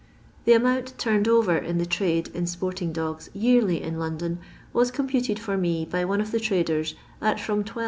[0.45, 4.39] The amoont turned over" in the trade in sporting dngs yearly in London,
[4.73, 7.79] was computed for me by one of the traders at from 12,000